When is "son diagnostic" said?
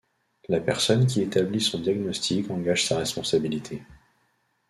1.61-2.49